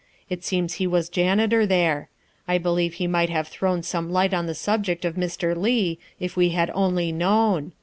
It 0.31 0.43
seems 0.43 0.73
he 0.81 0.87
was 0.87 1.09
janitor 1.09 1.63
there. 1.67 2.09
I 2.47 2.57
believe 2.57 2.95
he 2.95 3.05
might 3.05 3.29
have 3.29 3.47
thrown 3.47 3.83
some 3.83 4.11
light 4.11 4.33
on 4.33 4.47
the 4.47 4.55
subject 4.55 5.05
of 5.05 5.13
Mr. 5.13 5.55
Leigh 5.55 5.99
if 6.19 6.35
we 6.35 6.49
had 6.49 6.71
only 6.73 7.11
known. 7.11 7.71